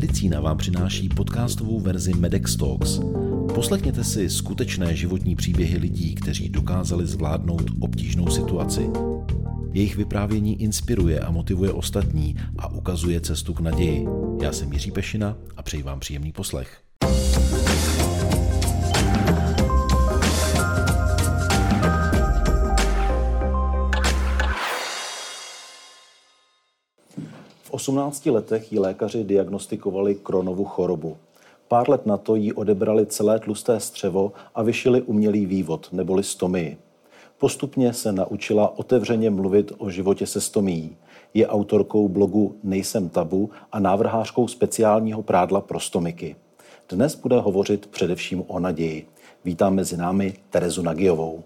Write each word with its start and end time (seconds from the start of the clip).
medicína 0.00 0.40
vám 0.40 0.56
přináší 0.56 1.08
podcastovou 1.08 1.80
verzi 1.80 2.14
Medex 2.14 2.56
Talks. 2.56 3.00
Poslechněte 3.54 4.04
si 4.04 4.30
skutečné 4.30 4.96
životní 4.96 5.36
příběhy 5.36 5.78
lidí, 5.78 6.14
kteří 6.14 6.48
dokázali 6.48 7.06
zvládnout 7.06 7.64
obtížnou 7.80 8.30
situaci. 8.30 8.90
Jejich 9.72 9.96
vyprávění 9.96 10.62
inspiruje 10.62 11.20
a 11.20 11.30
motivuje 11.30 11.72
ostatní 11.72 12.36
a 12.58 12.72
ukazuje 12.72 13.20
cestu 13.20 13.54
k 13.54 13.60
naději. 13.60 14.06
Já 14.42 14.52
jsem 14.52 14.72
Jiří 14.72 14.90
Pešina 14.90 15.36
a 15.56 15.62
přeji 15.62 15.82
vám 15.82 16.00
příjemný 16.00 16.32
poslech. 16.32 16.89
V 27.70 27.74
18 27.74 28.26
letech 28.26 28.72
jí 28.72 28.78
lékaři 28.78 29.24
diagnostikovali 29.24 30.14
kronovu 30.14 30.64
chorobu. 30.64 31.16
Pár 31.68 31.90
let 31.90 32.06
na 32.06 32.16
to 32.16 32.34
jí 32.34 32.52
odebrali 32.52 33.06
celé 33.06 33.38
tlusté 33.38 33.80
střevo 33.80 34.32
a 34.54 34.62
vyšili 34.62 35.02
umělý 35.02 35.46
vývod, 35.46 35.88
neboli 35.92 36.22
stomii. 36.22 36.76
Postupně 37.38 37.92
se 37.92 38.12
naučila 38.12 38.78
otevřeně 38.78 39.30
mluvit 39.30 39.72
o 39.78 39.90
životě 39.90 40.26
se 40.26 40.40
stomií. 40.40 40.96
Je 41.34 41.46
autorkou 41.46 42.08
blogu 42.08 42.56
Nejsem 42.62 43.08
tabu 43.08 43.50
a 43.72 43.80
návrhářkou 43.80 44.48
speciálního 44.48 45.22
prádla 45.22 45.60
pro 45.60 45.80
stomiky. 45.80 46.36
Dnes 46.88 47.14
bude 47.14 47.40
hovořit 47.40 47.86
především 47.86 48.44
o 48.46 48.60
naději. 48.60 49.06
Vítám 49.44 49.74
mezi 49.74 49.96
námi 49.96 50.34
Terezu 50.50 50.82
Nagiovou. 50.82 51.42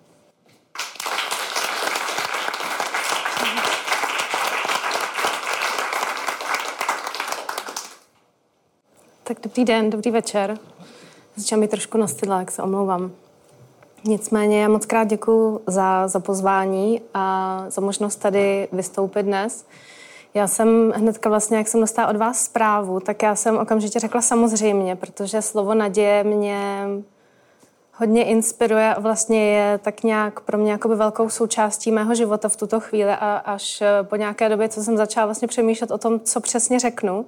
Dobrý 9.44 9.64
den, 9.64 9.90
dobrý 9.90 10.10
večer. 10.10 10.58
Začala 11.36 11.60
mi 11.60 11.68
trošku 11.68 11.98
nastydla, 11.98 12.38
jak 12.38 12.50
se 12.50 12.62
omlouvám. 12.62 13.12
Nicméně 14.04 14.62
já 14.62 14.68
moc 14.68 14.86
krát 14.86 15.04
děkuji 15.04 15.60
za, 15.66 16.08
za 16.08 16.20
pozvání 16.20 17.00
a 17.14 17.64
za 17.68 17.82
možnost 17.82 18.16
tady 18.16 18.68
vystoupit 18.72 19.22
dnes. 19.22 19.66
Já 20.34 20.48
jsem 20.48 20.92
hnedka 20.96 21.28
vlastně, 21.28 21.56
jak 21.56 21.68
jsem 21.68 21.80
dostala 21.80 22.08
od 22.08 22.16
vás 22.16 22.44
zprávu, 22.44 23.00
tak 23.00 23.22
já 23.22 23.34
jsem 23.34 23.58
okamžitě 23.58 23.98
řekla 23.98 24.22
samozřejmě, 24.22 24.96
protože 24.96 25.42
slovo 25.42 25.74
naděje 25.74 26.24
mě 26.24 26.86
hodně 27.94 28.24
inspiruje 28.24 28.94
a 28.94 29.00
vlastně 29.00 29.50
je 29.50 29.78
tak 29.78 30.02
nějak 30.02 30.40
pro 30.40 30.58
mě 30.58 30.72
jakoby 30.72 30.96
velkou 30.96 31.28
součástí 31.28 31.90
mého 31.90 32.14
života 32.14 32.48
v 32.48 32.56
tuto 32.56 32.80
chvíli 32.80 33.10
a 33.10 33.36
až 33.36 33.82
po 34.02 34.16
nějaké 34.16 34.48
době, 34.48 34.68
co 34.68 34.82
jsem 34.82 34.96
začala 34.96 35.26
vlastně 35.26 35.48
přemýšlet 35.48 35.90
o 35.90 35.98
tom, 35.98 36.20
co 36.20 36.40
přesně 36.40 36.80
řeknu, 36.80 37.26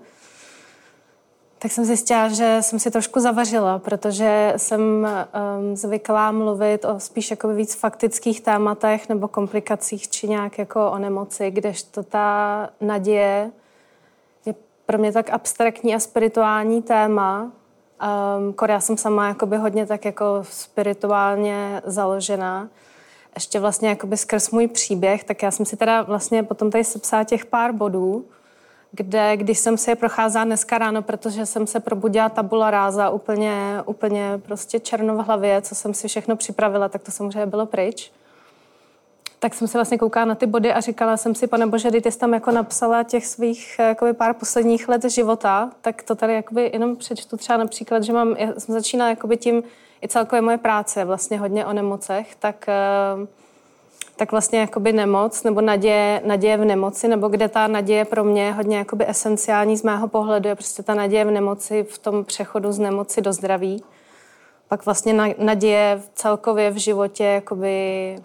tak 1.59 1.73
jsem 1.73 1.85
zjistila, 1.85 2.29
že 2.29 2.59
jsem 2.61 2.79
si 2.79 2.91
trošku 2.91 3.21
zavařila, 3.21 3.79
protože 3.79 4.53
jsem 4.57 4.81
um, 4.81 5.77
zvyklá 5.77 6.33
mluvit 6.33 6.85
o 6.85 7.01
spíš 7.01 7.31
jako 7.31 7.49
víc 7.49 7.75
faktických 7.75 8.41
tématech 8.41 9.09
nebo 9.09 9.29
komplikacích 9.29 10.09
či 10.09 10.29
nějak 10.29 10.59
jako 10.59 10.91
o 10.91 10.99
nemoci, 10.99 11.51
kdežto 11.51 12.03
ta 12.03 12.69
naděje 12.81 13.51
je 14.47 14.55
pro 14.87 14.99
mě 14.99 15.13
tak 15.13 15.31
abstraktní 15.31 15.95
a 15.95 15.99
spirituální 15.99 16.83
téma. 16.83 17.53
Um, 18.39 18.55
já 18.69 18.81
jsem 18.81 18.97
sama 18.97 19.29
jakoby 19.29 19.57
hodně 19.57 19.87
tak 19.87 20.05
jako 20.05 20.25
spirituálně 20.43 21.83
založená. 21.85 22.69
Ještě 23.35 23.61
vlastně 23.61 23.89
jakoby 23.89 24.17
skrz 24.17 24.51
můj 24.51 24.69
příběh, 24.69 25.25
tak 25.25 25.43
já 25.43 25.51
jsem 25.51 25.67
si 25.67 25.77
teda 25.77 26.03
vlastně 26.03 26.43
potom 26.43 26.71
tady 26.71 26.85
sepsala 26.85 27.25
těch 27.25 27.47
pár 27.47 27.73
bodů, 27.73 28.25
kde, 28.97 29.37
když 29.37 29.59
jsem 29.59 29.77
si 29.77 29.91
je 29.91 29.97
procházela 29.97 30.45
dneska 30.45 30.79
ráno, 30.79 31.03
protože 31.03 31.47
jsem 31.47 31.67
se 31.67 31.81
probudila 31.81 32.29
tabula 32.29 32.71
ráza 32.71 33.11
úplně, 33.11 33.83
úplně 33.87 34.41
prostě 34.47 34.81
černo 34.81 35.17
v 35.17 35.27
hlavě, 35.27 35.63
co 35.63 35.75
jsem 35.75 35.95
si 35.95 36.09
všechno 36.09 36.37
připravila, 36.37 36.89
tak 36.89 37.03
to 37.03 37.11
samozřejmě 37.11 37.47
bylo 37.47 37.67
pryč. 37.67 38.13
Tak 39.39 39.55
jsem 39.55 39.69
se 39.69 39.79
vlastně 39.79 39.99
koukala 39.99 40.27
na 40.27 40.35
ty 40.35 40.47
body 40.47 40.73
a 40.73 40.81
říkala 40.81 41.17
jsem 41.17 41.35
si, 41.35 41.47
pane 41.47 41.67
bože, 41.67 41.91
ty 41.91 42.13
jsi 42.13 42.19
tam 42.19 42.35
jako 42.35 42.51
napsala 42.51 43.03
těch 43.03 43.27
svých 43.27 43.79
jakoby, 43.79 44.13
pár 44.13 44.35
posledních 44.35 44.89
let 44.89 45.05
života, 45.05 45.71
tak 45.81 46.03
to 46.03 46.15
tady 46.15 46.35
jakoby 46.35 46.71
jenom 46.73 46.97
přečtu 46.97 47.37
třeba 47.37 47.57
například, 47.57 48.03
že 48.03 48.13
mám, 48.13 48.37
já 48.39 48.53
jsem 48.59 48.75
začínala 48.75 49.11
jakoby 49.11 49.37
tím, 49.37 49.63
i 50.03 50.09
celkově 50.09 50.43
moje 50.43 50.59
práce 50.59 51.05
vlastně 51.05 51.39
hodně 51.39 51.67
o 51.67 51.73
nemocech, 51.73 52.35
tak 52.35 52.67
uh, 53.19 53.27
tak 54.17 54.31
vlastně 54.33 54.59
jakoby 54.59 54.93
nemoc 54.93 55.43
nebo 55.43 55.61
naděje, 55.61 56.23
naděje 56.25 56.57
v 56.57 56.65
nemoci, 56.65 57.09
nebo 57.09 57.29
kde 57.29 57.49
ta 57.49 57.67
naděje 57.67 58.05
pro 58.05 58.25
mě 58.25 58.45
je 58.45 58.53
hodně 58.53 58.77
jakoby 58.77 59.09
esenciální 59.09 59.77
z 59.77 59.83
mého 59.83 60.09
pohledu, 60.09 60.49
je 60.49 60.55
prostě 60.55 60.83
ta 60.83 60.95
naděje 60.95 61.25
v 61.25 61.31
nemoci 61.31 61.87
v 61.91 61.99
tom 61.99 62.25
přechodu 62.25 62.73
z 62.73 62.79
nemoci 62.79 63.21
do 63.21 63.33
zdraví. 63.33 63.83
Pak 64.69 64.85
vlastně 64.85 65.35
naděje 65.39 66.03
celkově 66.15 66.71
v 66.71 66.77
životě 66.77 67.25
jakoby 67.25 68.17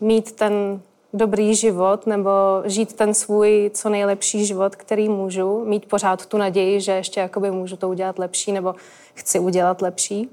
mít 0.00 0.32
ten 0.32 0.80
dobrý 1.12 1.54
život 1.54 2.06
nebo 2.06 2.30
žít 2.64 2.92
ten 2.92 3.14
svůj 3.14 3.70
co 3.74 3.88
nejlepší 3.88 4.46
život, 4.46 4.76
který 4.76 5.08
můžu, 5.08 5.64
mít 5.64 5.88
pořád 5.88 6.26
tu 6.26 6.38
naději, 6.38 6.80
že 6.80 6.92
ještě 6.92 7.20
jakoby 7.20 7.50
můžu 7.50 7.76
to 7.76 7.88
udělat 7.88 8.18
lepší 8.18 8.52
nebo 8.52 8.74
chci 9.14 9.38
udělat 9.38 9.82
lepší. 9.82 10.30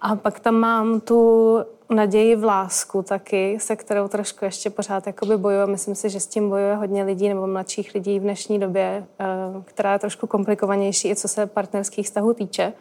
A 0.00 0.16
pak 0.16 0.40
tam 0.40 0.54
mám 0.54 1.00
tu 1.00 1.58
naději 1.90 2.36
v 2.36 2.44
lásku 2.44 3.02
taky, 3.02 3.58
se 3.60 3.76
kterou 3.76 4.08
trošku 4.08 4.44
ještě 4.44 4.70
pořád 4.70 5.06
jakoby 5.06 5.36
bojuju. 5.36 5.66
Myslím 5.66 5.94
si, 5.94 6.10
že 6.10 6.20
s 6.20 6.26
tím 6.26 6.48
bojuje 6.48 6.74
hodně 6.74 7.04
lidí 7.04 7.28
nebo 7.28 7.46
mladších 7.46 7.94
lidí 7.94 8.18
v 8.18 8.22
dnešní 8.22 8.58
době, 8.58 9.06
eh, 9.20 9.24
která 9.64 9.92
je 9.92 9.98
trošku 9.98 10.26
komplikovanější, 10.26 11.10
i 11.10 11.16
co 11.16 11.28
se 11.28 11.46
partnerských 11.46 12.06
vztahů 12.06 12.34
týče. 12.34 12.72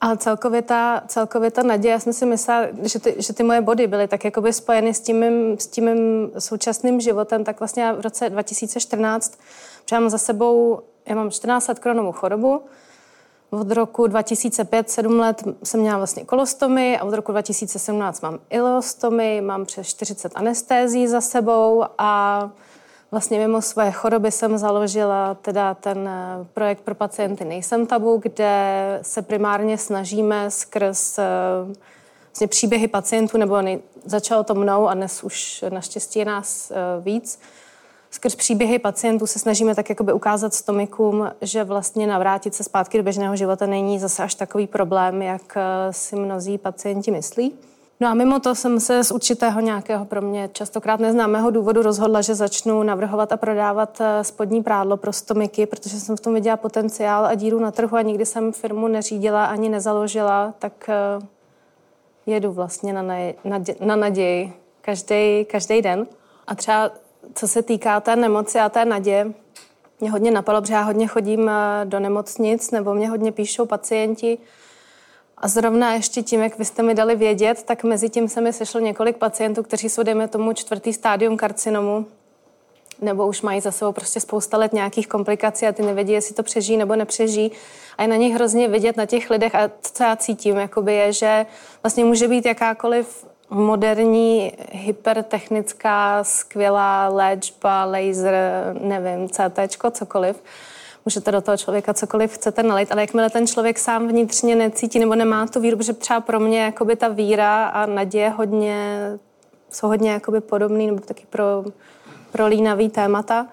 A 0.00 0.16
celkově 0.16 0.62
ta, 0.62 1.02
celkově 1.06 1.50
ta 1.50 1.62
naděje, 1.62 1.92
já 1.92 1.98
jsem 1.98 2.12
si 2.12 2.26
myslela, 2.26 2.66
že 2.82 2.98
ty, 2.98 3.14
že 3.18 3.32
ty 3.32 3.42
moje 3.42 3.60
body 3.60 3.86
byly 3.86 4.08
tak 4.08 4.24
jakoby 4.24 4.52
spojeny 4.52 4.94
s 4.94 5.00
tím, 5.00 5.20
mým, 5.20 5.58
s 5.58 5.66
tím 5.66 5.84
mým 5.84 6.30
současným 6.38 7.00
životem, 7.00 7.44
tak 7.44 7.58
vlastně 7.60 7.92
v 7.92 8.00
roce 8.00 8.30
2014 8.30 9.38
mám 9.92 10.10
za 10.10 10.18
sebou, 10.18 10.80
já 11.06 11.14
mám 11.14 11.30
14 11.30 11.68
let 11.68 11.78
kronovou 11.78 12.12
chorobu, 12.12 12.62
od 13.60 13.70
roku 13.70 14.06
2005, 14.06 14.90
7 14.90 15.18
let 15.18 15.42
jsem 15.62 15.80
měla 15.80 15.96
vlastně 15.96 16.24
kolostomy 16.24 16.98
a 16.98 17.04
od 17.04 17.14
roku 17.14 17.32
2017 17.32 18.20
mám 18.20 18.38
ileostomy, 18.50 19.40
mám 19.40 19.66
přes 19.66 19.86
40 19.86 20.32
anestézí 20.34 21.08
za 21.08 21.20
sebou 21.20 21.84
a 21.98 22.50
vlastně 23.10 23.38
mimo 23.38 23.62
své 23.62 23.90
choroby 23.90 24.30
jsem 24.30 24.58
založila 24.58 25.34
teda 25.34 25.74
ten 25.74 26.08
eh, 26.08 26.46
projekt 26.54 26.80
pro 26.80 26.94
pacienty 26.94 27.44
Nejsem 27.44 27.86
tabu, 27.86 28.20
kde 28.22 28.98
se 29.02 29.22
primárně 29.22 29.78
snažíme 29.78 30.50
skrz 30.50 31.18
eh, 31.18 31.24
vlastně 32.24 32.46
příběhy 32.46 32.88
pacientů, 32.88 33.38
nebo 33.38 33.56
začalo 34.04 34.44
to 34.44 34.54
mnou 34.54 34.88
a 34.88 34.94
dnes 34.94 35.24
už 35.24 35.64
naštěstí 35.68 36.18
je 36.18 36.24
nás 36.24 36.70
eh, 36.70 36.74
víc, 37.00 37.38
skrz 38.14 38.34
příběhy 38.34 38.78
pacientů 38.78 39.26
se 39.26 39.38
snažíme 39.38 39.74
tak 39.74 39.88
jakoby 39.88 40.12
ukázat 40.12 40.54
stomikům, 40.54 41.30
že 41.40 41.64
vlastně 41.64 42.06
navrátit 42.06 42.54
se 42.54 42.64
zpátky 42.64 42.98
do 42.98 43.04
běžného 43.04 43.36
života 43.36 43.66
není 43.66 43.98
zase 43.98 44.22
až 44.22 44.34
takový 44.34 44.66
problém, 44.66 45.22
jak 45.22 45.56
eh, 45.56 45.62
si 45.92 46.16
mnozí 46.16 46.58
pacienti 46.58 47.10
myslí. 47.10 47.52
No 48.00 48.08
a 48.08 48.14
mimo 48.14 48.40
to 48.40 48.54
jsem 48.54 48.80
se 48.80 49.04
z 49.04 49.10
určitého 49.10 49.60
nějakého 49.60 50.04
pro 50.04 50.22
mě 50.22 50.50
častokrát 50.52 51.00
neznámého 51.00 51.50
důvodu 51.50 51.82
rozhodla, 51.82 52.20
že 52.20 52.34
začnu 52.34 52.82
navrhovat 52.82 53.32
a 53.32 53.36
prodávat 53.36 54.00
eh, 54.00 54.24
spodní 54.24 54.62
prádlo 54.62 54.96
pro 54.96 55.12
stomiky, 55.12 55.66
protože 55.66 56.00
jsem 56.00 56.16
v 56.16 56.20
tom 56.20 56.34
viděla 56.34 56.56
potenciál 56.56 57.26
a 57.26 57.34
díru 57.34 57.58
na 57.60 57.70
trhu 57.70 57.96
a 57.96 58.02
nikdy 58.02 58.26
jsem 58.26 58.52
firmu 58.52 58.88
neřídila 58.88 59.44
ani 59.44 59.68
nezaložila, 59.68 60.54
tak 60.58 60.88
eh, 60.88 61.26
jedu 62.26 62.52
vlastně 62.52 62.92
na, 62.92 63.02
na, 63.02 63.58
na 63.80 63.96
naději 63.96 64.52
každý, 64.80 65.44
každý 65.50 65.82
den. 65.82 66.06
A 66.46 66.54
třeba 66.54 66.90
co 67.34 67.48
se 67.48 67.62
týká 67.62 68.00
té 68.00 68.16
nemoci 68.16 68.58
a 68.58 68.68
té 68.68 68.84
naděje, 68.84 69.32
mě 70.00 70.10
hodně 70.10 70.30
napadlo, 70.30 70.60
protože 70.60 70.74
já 70.74 70.82
hodně 70.82 71.06
chodím 71.06 71.48
eh, 71.48 71.84
do 71.84 72.00
nemocnic, 72.00 72.70
nebo 72.70 72.94
mě 72.94 73.08
hodně 73.08 73.32
píšou 73.32 73.66
pacienti. 73.66 74.38
A 75.38 75.48
zrovna 75.48 75.94
ještě 75.94 76.22
tím, 76.22 76.42
jak 76.42 76.58
vy 76.58 76.64
jste 76.64 76.82
mi 76.82 76.94
dali 76.94 77.16
vědět, 77.16 77.62
tak 77.62 77.84
mezi 77.84 78.10
tím 78.10 78.28
se 78.28 78.40
mi 78.40 78.52
sešlo 78.52 78.80
několik 78.80 79.16
pacientů, 79.16 79.62
kteří 79.62 79.88
jsou, 79.88 80.02
dejme 80.02 80.28
tomu, 80.28 80.52
čtvrtý 80.52 80.92
stádium 80.92 81.36
karcinomu, 81.36 82.06
nebo 83.00 83.26
už 83.26 83.42
mají 83.42 83.60
za 83.60 83.70
sebou 83.70 83.92
prostě 83.92 84.20
spousta 84.20 84.56
let 84.56 84.72
nějakých 84.72 85.08
komplikací 85.08 85.66
a 85.66 85.72
ty 85.72 85.82
nevědí, 85.82 86.12
jestli 86.12 86.34
to 86.34 86.42
přežijí 86.42 86.78
nebo 86.78 86.96
nepřežijí. 86.96 87.52
A 87.98 88.02
je 88.02 88.08
na 88.08 88.16
nich 88.16 88.34
hrozně 88.34 88.68
vidět 88.68 88.96
na 88.96 89.06
těch 89.06 89.30
lidech 89.30 89.54
a 89.54 89.68
to, 89.68 89.74
co 89.92 90.02
já 90.02 90.16
cítím, 90.16 90.56
jakoby 90.56 90.94
je, 90.94 91.12
že 91.12 91.46
vlastně 91.82 92.04
může 92.04 92.28
být 92.28 92.46
jakákoliv 92.46 93.26
moderní, 93.50 94.52
hypertechnická, 94.70 96.24
skvělá 96.24 97.08
léčba, 97.08 97.84
laser, 97.84 98.34
nevím, 98.80 99.28
CT, 99.28 99.76
cokoliv. 99.90 100.42
Můžete 101.04 101.32
do 101.32 101.40
toho 101.40 101.56
člověka 101.56 101.94
cokoliv 101.94 102.32
chcete 102.34 102.62
nalít, 102.62 102.92
ale 102.92 103.00
jakmile 103.00 103.30
ten 103.30 103.46
člověk 103.46 103.78
sám 103.78 104.08
vnitřně 104.08 104.56
necítí 104.56 104.98
nebo 104.98 105.14
nemá 105.14 105.46
tu 105.46 105.60
víru, 105.60 105.76
protože 105.76 105.92
třeba 105.92 106.20
pro 106.20 106.40
mě 106.40 106.60
jakoby 106.60 106.96
ta 106.96 107.08
víra 107.08 107.66
a 107.66 107.86
naděje 107.86 108.28
hodně, 108.28 108.98
jsou 109.70 109.88
hodně 109.88 110.10
jakoby 110.10 110.40
podobný 110.40 110.86
nebo 110.86 111.00
taky 111.00 111.26
pro, 111.30 111.64
pro 112.32 112.46
línavý 112.46 112.88
témata. 112.88 113.46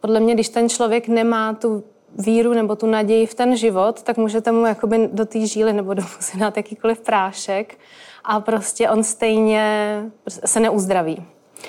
Podle 0.00 0.20
mě, 0.20 0.34
když 0.34 0.48
ten 0.48 0.68
člověk 0.68 1.08
nemá 1.08 1.54
tu 1.54 1.84
víru 2.18 2.52
nebo 2.52 2.76
tu 2.76 2.86
naději 2.86 3.26
v 3.26 3.34
ten 3.34 3.56
život, 3.56 4.02
tak 4.02 4.16
můžete 4.16 4.52
mu 4.52 4.66
jakoby 4.66 5.08
do 5.12 5.24
té 5.24 5.46
žíly 5.46 5.72
nebo 5.72 5.94
do 5.94 6.02
jakýkoliv 6.56 7.00
prášek 7.00 7.78
a 8.24 8.40
prostě 8.40 8.90
on 8.90 9.04
stejně 9.04 10.02
se 10.28 10.60
neuzdraví. 10.60 11.22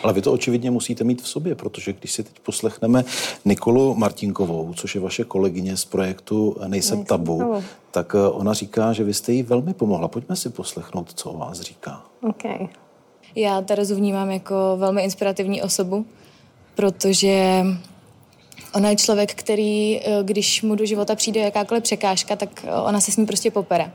Ale 0.03 0.13
vy 0.13 0.21
to 0.21 0.33
očividně 0.33 0.71
musíte 0.71 1.03
mít 1.03 1.21
v 1.21 1.27
sobě, 1.27 1.55
protože 1.55 1.93
když 1.93 2.11
si 2.11 2.23
teď 2.23 2.39
poslechneme 2.39 3.03
Nikolu 3.45 3.95
Martinkovou, 3.95 4.73
což 4.73 4.95
je 4.95 5.01
vaše 5.01 5.23
kolegyně 5.23 5.77
z 5.77 5.85
projektu 5.85 6.55
Nejsem, 6.67 7.05
tabu, 7.05 7.61
tak 7.91 8.15
eh, 8.15 8.29
ona 8.29 8.53
říká, 8.53 8.93
že 8.93 9.03
vy 9.03 9.13
jste 9.13 9.31
jí 9.31 9.43
velmi 9.43 9.73
pomohla. 9.73 10.07
Pojďme 10.07 10.35
si 10.35 10.49
poslechnout, 10.49 11.13
co 11.15 11.31
o 11.31 11.37
vás 11.37 11.61
říká. 11.61 12.01
Okay. 12.21 12.67
Já 13.35 13.61
Terezu 13.61 13.95
vnímám 13.95 14.31
jako 14.31 14.55
velmi 14.77 15.03
inspirativní 15.03 15.61
osobu, 15.61 16.05
protože 16.75 17.65
ona 18.75 18.89
je 18.89 18.95
člověk, 18.95 19.33
který, 19.33 19.99
eh, 19.99 20.23
když 20.23 20.61
mu 20.61 20.75
do 20.75 20.85
života 20.85 21.15
přijde 21.15 21.39
jakákoliv 21.39 21.83
překážka, 21.83 22.35
tak 22.35 22.49
eh, 22.63 22.75
ona 22.75 23.01
se 23.01 23.11
s 23.11 23.17
ní 23.17 23.25
prostě 23.25 23.51
popere 23.51 23.91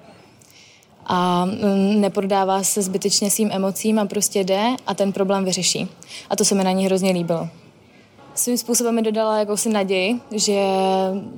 a 1.06 1.44
mm, 1.44 2.00
neprodává 2.00 2.62
se 2.62 2.82
zbytečně 2.82 3.30
svým 3.30 3.50
emocím 3.52 3.98
a 3.98 4.04
prostě 4.04 4.44
jde 4.44 4.66
a 4.86 4.94
ten 4.94 5.12
problém 5.12 5.44
vyřeší. 5.44 5.88
A 6.30 6.36
to 6.36 6.44
se 6.44 6.54
mi 6.54 6.64
na 6.64 6.72
ní 6.72 6.86
hrozně 6.86 7.10
líbilo. 7.10 7.48
Svým 8.34 8.58
způsobem 8.58 8.94
mi 8.94 9.02
dodala 9.02 9.38
jakousi 9.38 9.68
naději, 9.68 10.20
že 10.30 10.60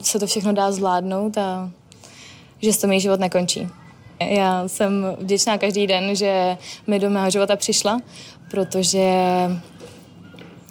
se 0.03 0.19
to 0.19 0.27
všechno 0.27 0.53
dá 0.53 0.73
zvládnout 0.73 1.39
a 1.39 1.71
že 2.63 2.73
s 2.73 2.79
tom 2.79 2.93
její 2.93 3.01
život 3.01 3.21
nekončí. 3.21 3.69
Já 4.21 4.69
jsem 4.69 5.17
vděčná 5.19 5.59
každý 5.59 5.87
den, 5.87 6.17
že 6.17 6.57
mi 6.87 6.99
do 6.99 7.11
mého 7.11 7.31
života 7.31 7.57
přišla, 7.57 8.01
protože 8.51 9.11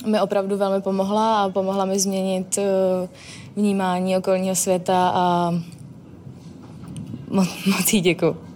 mi 0.05 0.21
opravdu 0.21 0.57
velmi 0.57 0.81
pomohla 0.81 1.43
a 1.43 1.49
pomohla 1.49 1.85
mi 1.85 1.99
změnit 1.99 2.57
eh, 2.57 3.07
vnímání 3.55 4.17
okolního 4.17 4.55
světa 4.55 5.11
a 5.15 5.53
moc, 7.29 7.47
moc 7.65 7.93
jí 7.93 8.01
děkuji. 8.01 8.54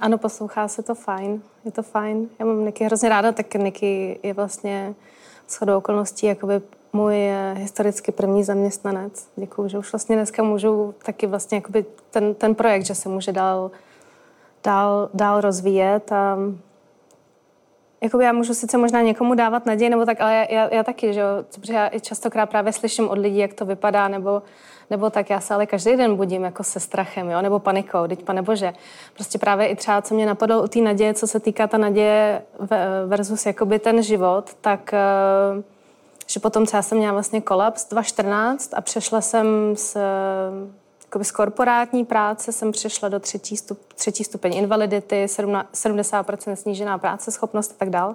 Ano, 0.00 0.18
poslouchá 0.18 0.68
se 0.68 0.82
to 0.82 0.94
fajn, 0.94 1.42
je 1.64 1.72
to 1.72 1.82
fajn. 1.82 2.28
Já 2.38 2.46
mám 2.46 2.64
Niky 2.64 2.84
hrozně 2.84 3.08
ráda, 3.08 3.32
tak 3.32 3.54
Niky 3.54 4.20
je 4.22 4.34
vlastně 4.34 4.94
shodou 5.48 5.78
okolností 5.78 6.26
jakoby 6.26 6.60
můj 6.92 7.16
eh, 7.16 7.54
historicky 7.56 8.12
první 8.12 8.44
zaměstnanec. 8.44 9.28
Děkuju, 9.36 9.68
že 9.68 9.78
už 9.78 9.92
vlastně 9.92 10.16
dneska 10.16 10.42
můžu 10.42 10.94
taky 11.04 11.26
vlastně 11.26 11.58
jakoby 11.58 11.84
ten, 12.10 12.34
ten 12.34 12.54
projekt, 12.54 12.86
že 12.86 12.94
se 12.94 13.08
může 13.08 13.32
dál, 13.32 13.70
dál, 14.64 15.08
dál 15.14 15.40
rozvíjet 15.40 16.12
a 16.12 16.38
Jakoby 18.00 18.24
já 18.24 18.32
můžu 18.32 18.54
sice 18.54 18.78
možná 18.78 19.02
někomu 19.02 19.34
dávat 19.34 19.66
naději, 19.66 19.90
nebo 19.90 20.06
tak, 20.06 20.20
ale 20.20 20.34
já, 20.34 20.46
já, 20.50 20.74
já 20.74 20.82
taky, 20.82 21.12
že 21.12 21.20
jo, 21.20 21.26
protože 21.54 21.74
já 21.74 21.90
častokrát 22.00 22.50
právě 22.50 22.72
slyším 22.72 23.08
od 23.08 23.18
lidí, 23.18 23.38
jak 23.38 23.54
to 23.54 23.66
vypadá, 23.66 24.08
nebo 24.08 24.42
nebo 24.90 25.10
tak 25.10 25.30
já 25.30 25.40
se 25.40 25.54
ale 25.54 25.66
každý 25.66 25.96
den 25.96 26.16
budím 26.16 26.44
jako 26.44 26.64
se 26.64 26.80
strachem, 26.80 27.30
jo, 27.30 27.42
nebo 27.42 27.58
panikou, 27.58 28.06
teď 28.06 28.22
pane 28.22 28.42
bože. 28.42 28.72
Prostě 29.14 29.38
právě 29.38 29.66
i 29.66 29.76
třeba, 29.76 30.02
co 30.02 30.14
mě 30.14 30.26
napadlo 30.26 30.62
u 30.62 30.66
té 30.66 30.78
naděje, 30.78 31.14
co 31.14 31.26
se 31.26 31.40
týká 31.40 31.66
ta 31.66 31.78
naděje 31.78 32.42
versus 33.06 33.46
jakoby 33.46 33.78
ten 33.78 34.02
život, 34.02 34.54
tak 34.60 34.94
eh, 34.94 34.98
že 36.26 36.40
potom, 36.40 36.66
já 36.74 36.82
jsem 36.82 36.98
měla 36.98 37.12
vlastně 37.12 37.40
kolaps 37.40 37.88
2014 37.88 38.74
a 38.74 38.80
přešla 38.80 39.20
jsem 39.20 39.46
jakoby 39.76 39.98
z 41.22 41.30
korporátní 41.30 42.04
práce, 42.04 42.52
jsem 42.52 42.72
přešla 42.72 43.08
do 43.08 43.20
třetí, 43.20 43.56
stup, 43.56 43.78
třetí 43.94 44.24
stupeň 44.24 44.56
invalidity, 44.56 45.26
70% 45.26 46.54
snížená 46.54 46.98
práce, 46.98 47.30
schopnost 47.30 47.70
a 47.70 47.74
tak 47.78 47.90
dále 47.90 48.14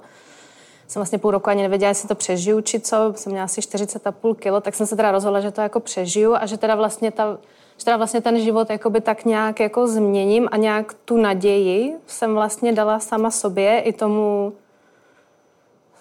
jsem 0.87 0.99
vlastně 0.99 1.19
půl 1.19 1.31
roku 1.31 1.49
ani 1.49 1.61
nevěděla, 1.61 1.89
jestli 1.89 2.07
to 2.07 2.15
přežiju, 2.15 2.61
či 2.61 2.79
co, 2.79 3.13
jsem 3.15 3.31
měla 3.31 3.45
asi 3.45 3.61
40,5 3.61 4.35
kilo, 4.35 4.61
tak 4.61 4.75
jsem 4.75 4.87
se 4.87 4.95
teda 4.95 5.11
rozhodla, 5.11 5.39
že 5.39 5.51
to 5.51 5.61
jako 5.61 5.79
přežiju 5.79 6.35
a 6.35 6.45
že 6.45 6.57
teda 6.57 6.75
vlastně 6.75 7.11
ta, 7.11 7.37
že 7.77 7.85
teda 7.85 7.97
vlastně 7.97 8.21
ten 8.21 8.39
život 8.39 8.69
jakoby 8.69 9.01
tak 9.01 9.25
nějak 9.25 9.59
jako 9.59 9.87
změním 9.87 10.49
a 10.51 10.57
nějak 10.57 10.93
tu 10.93 11.17
naději 11.17 11.95
jsem 12.07 12.33
vlastně 12.33 12.73
dala 12.73 12.99
sama 12.99 13.31
sobě 13.31 13.79
i 13.79 13.93
tomu 13.93 14.53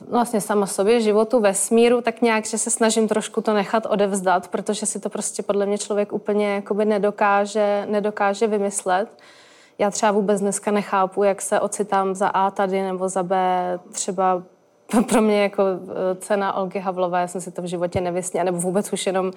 vlastně 0.08 0.40
sama 0.40 0.66
sobě, 0.66 1.00
životu, 1.00 1.40
vesmíru, 1.40 2.00
tak 2.00 2.22
nějak, 2.22 2.46
že 2.46 2.58
se 2.58 2.70
snažím 2.70 3.08
trošku 3.08 3.40
to 3.40 3.54
nechat 3.54 3.87
odevzdat, 3.87 4.49
protože 4.49 4.87
si 4.87 5.00
to 5.00 5.10
prostě 5.10 5.43
podle 5.43 5.66
mě 5.66 5.78
člověk 5.78 6.12
úplně 6.12 6.54
jakoby 6.54 6.84
nedokáže, 6.84 7.87
nedokáže 7.90 8.46
vymyslet. 8.46 9.08
Já 9.78 9.90
třeba 9.90 10.12
vůbec 10.12 10.40
dneska 10.40 10.70
nechápu, 10.70 11.22
jak 11.22 11.43
se 11.43 11.60
ocitám 11.60 12.14
za 12.14 12.28
A 12.28 12.50
tady 12.50 12.82
nebo 12.82 13.08
za 13.08 13.22
B 13.22 13.37
třeba 13.93 14.43
pro 15.08 15.22
mě 15.22 15.43
jako 15.43 15.62
eh, 15.62 16.14
cena 16.14 16.52
Olgy 16.52 16.78
Havlové, 16.78 17.20
já 17.20 17.28
jsem 17.28 17.40
si 17.40 17.50
to 17.50 17.62
v 17.62 17.66
životě 17.66 18.00
nevysněla, 18.00 18.44
nebo 18.44 18.58
vůbec 18.58 18.93
už 18.93 19.06
jenom 19.06 19.26
uh, 19.26 19.32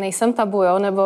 nejsem 0.00 0.32
tabu, 0.32 0.62
jo, 0.62 0.78
nebo 0.78 1.02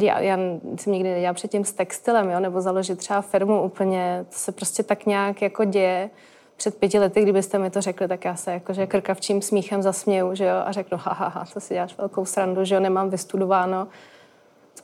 já, 0.00 0.20
já 0.20 0.36
jsem 0.76 0.92
nikdy 0.92 1.10
nedělala 1.10 1.34
předtím 1.34 1.64
s 1.64 1.72
textilem, 1.72 2.30
jo, 2.30 2.40
nebo 2.40 2.60
založit 2.60 2.98
třeba 2.98 3.20
firmu 3.20 3.62
úplně, 3.62 4.26
to 4.28 4.38
se 4.38 4.52
prostě 4.52 4.82
tak 4.82 5.06
nějak 5.06 5.42
jako 5.42 5.64
děje. 5.64 6.10
Před 6.56 6.74
pěti 6.74 6.98
lety, 6.98 7.22
kdybyste 7.22 7.58
mi 7.58 7.70
to 7.70 7.80
řekli, 7.80 8.08
tak 8.08 8.24
já 8.24 8.36
se 8.36 8.52
jakože 8.52 8.86
krkavčím 8.86 9.42
smíchem 9.42 9.82
zasměju, 9.82 10.34
že 10.34 10.44
jo, 10.44 10.56
a 10.64 10.72
řeknu, 10.72 10.98
ha, 11.02 11.12
ha, 11.12 11.28
ha, 11.28 11.44
to 11.54 11.60
si 11.60 11.74
děláš 11.74 11.98
velkou 11.98 12.24
srandu, 12.24 12.64
že 12.64 12.74
jo, 12.74 12.80
nemám 12.80 13.10
vystudováno 13.10 13.88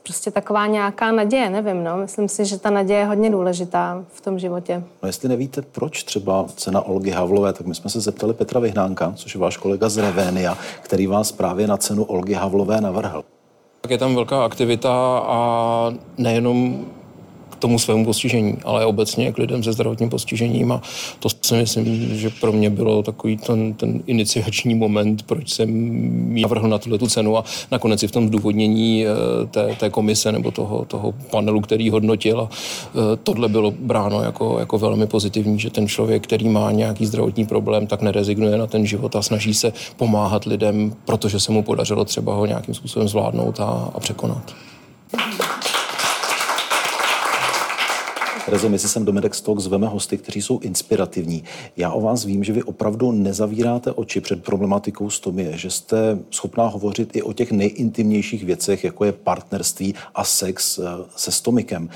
prostě 0.03 0.31
taková 0.31 0.67
nějaká 0.67 1.11
naděje, 1.11 1.49
nevím, 1.49 1.83
no. 1.83 1.97
Myslím 1.97 2.27
si, 2.27 2.45
že 2.45 2.59
ta 2.59 2.69
naděje 2.69 2.99
je 2.99 3.05
hodně 3.05 3.29
důležitá 3.29 4.03
v 4.13 4.21
tom 4.21 4.39
životě. 4.39 4.83
No 5.03 5.07
jestli 5.07 5.29
nevíte, 5.29 5.61
proč 5.61 6.03
třeba 6.03 6.45
cena 6.55 6.81
Olgy 6.81 7.11
Havlové, 7.11 7.53
tak 7.53 7.67
my 7.67 7.75
jsme 7.75 7.89
se 7.89 7.99
zeptali 7.99 8.33
Petra 8.33 8.59
Vyhnánka, 8.59 9.13
což 9.15 9.35
je 9.35 9.41
váš 9.41 9.57
kolega 9.57 9.89
z 9.89 9.97
Revénia, 9.97 10.57
který 10.81 11.07
vás 11.07 11.31
právě 11.31 11.67
na 11.67 11.77
cenu 11.77 12.03
Olgy 12.03 12.33
Havlové 12.33 12.81
navrhl. 12.81 13.23
Tak 13.81 13.91
je 13.91 13.97
tam 13.97 14.15
velká 14.15 14.45
aktivita 14.45 15.23
a 15.27 15.93
nejenom 16.17 16.85
tomu 17.61 17.79
svému 17.79 18.05
postižení, 18.05 18.57
ale 18.63 18.85
obecně 18.85 19.31
k 19.31 19.37
lidem 19.37 19.63
se 19.63 19.73
zdravotním 19.73 20.09
postižením 20.09 20.71
a 20.71 20.81
to 21.19 21.29
si 21.41 21.55
myslím, 21.55 22.15
že 22.17 22.29
pro 22.29 22.51
mě 22.51 22.69
bylo 22.69 23.03
takový 23.03 23.37
ten, 23.37 23.73
ten 23.73 24.03
iniciační 24.07 24.75
moment, 24.75 25.23
proč 25.23 25.49
jsem 25.49 25.69
ji 26.37 26.41
navrhl 26.41 26.67
na 26.67 26.77
tuhle 26.77 26.97
tu 26.97 27.07
cenu 27.07 27.37
a 27.37 27.43
nakonec 27.71 28.03
i 28.03 28.07
v 28.07 28.11
tom 28.11 28.27
zdůvodnění 28.27 29.05
eh, 29.05 29.09
té, 29.47 29.75
té 29.79 29.89
komise 29.89 30.31
nebo 30.31 30.51
toho, 30.51 30.85
toho 30.85 31.11
panelu, 31.11 31.61
který 31.61 31.89
hodnotil 31.89 32.41
a 32.41 32.49
eh, 32.49 33.17
tohle 33.23 33.49
bylo 33.49 33.71
bráno 33.71 34.23
jako, 34.23 34.59
jako 34.59 34.77
velmi 34.77 35.07
pozitivní, 35.07 35.59
že 35.59 35.69
ten 35.69 35.87
člověk, 35.87 36.23
který 36.23 36.49
má 36.49 36.71
nějaký 36.71 37.05
zdravotní 37.05 37.45
problém, 37.45 37.87
tak 37.87 38.01
nerezignuje 38.01 38.57
na 38.57 38.67
ten 38.67 38.85
život 38.85 39.15
a 39.15 39.21
snaží 39.21 39.53
se 39.53 39.73
pomáhat 39.97 40.45
lidem, 40.45 40.93
protože 41.05 41.39
se 41.39 41.51
mu 41.51 41.63
podařilo 41.63 42.05
třeba 42.05 42.33
ho 42.33 42.45
nějakým 42.45 42.73
způsobem 42.73 43.07
zvládnout 43.07 43.59
a, 43.59 43.91
a 43.93 43.99
překonat. 43.99 44.53
Terezo, 48.45 48.69
my 48.69 48.79
si 48.79 48.89
sem 48.89 49.05
do 49.05 49.13
Medex 49.13 49.41
Talk 49.41 49.59
zveme 49.59 49.87
hosty, 49.87 50.17
kteří 50.17 50.41
jsou 50.41 50.59
inspirativní. 50.59 51.43
Já 51.77 51.91
o 51.91 52.01
vás 52.01 52.25
vím, 52.25 52.43
že 52.43 52.53
vy 52.53 52.63
opravdu 52.63 53.11
nezavíráte 53.11 53.91
oči 53.91 54.21
před 54.21 54.43
problematikou 54.43 55.09
stomie, 55.09 55.57
že 55.57 55.69
jste 55.69 56.19
schopná 56.31 56.67
hovořit 56.67 57.15
i 57.15 57.21
o 57.21 57.33
těch 57.33 57.51
nejintimnějších 57.51 58.45
věcech, 58.45 58.83
jako 58.83 59.05
je 59.05 59.11
partnerství 59.11 59.95
a 60.15 60.23
sex 60.23 60.79
eh, 60.79 60.83
se 61.15 61.31
stomikem. 61.31 61.89